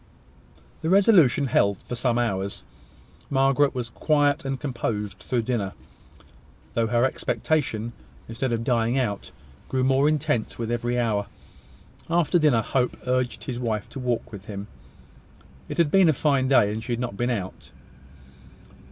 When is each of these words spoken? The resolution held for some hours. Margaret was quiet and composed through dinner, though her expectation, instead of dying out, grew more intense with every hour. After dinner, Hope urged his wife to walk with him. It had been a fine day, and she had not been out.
The 0.81 0.89
resolution 0.89 1.45
held 1.45 1.77
for 1.83 1.93
some 1.93 2.17
hours. 2.17 2.63
Margaret 3.29 3.75
was 3.75 3.91
quiet 3.91 4.43
and 4.45 4.59
composed 4.59 5.19
through 5.19 5.43
dinner, 5.43 5.73
though 6.73 6.87
her 6.87 7.05
expectation, 7.05 7.93
instead 8.27 8.51
of 8.51 8.63
dying 8.63 8.97
out, 8.97 9.29
grew 9.69 9.83
more 9.83 10.09
intense 10.09 10.57
with 10.57 10.71
every 10.71 10.97
hour. 10.97 11.27
After 12.09 12.39
dinner, 12.39 12.63
Hope 12.63 12.97
urged 13.05 13.43
his 13.43 13.59
wife 13.59 13.87
to 13.89 13.99
walk 13.99 14.31
with 14.31 14.45
him. 14.45 14.65
It 15.69 15.77
had 15.77 15.91
been 15.91 16.09
a 16.09 16.13
fine 16.13 16.47
day, 16.47 16.71
and 16.73 16.83
she 16.83 16.93
had 16.93 16.99
not 16.99 17.15
been 17.15 17.29
out. 17.29 17.69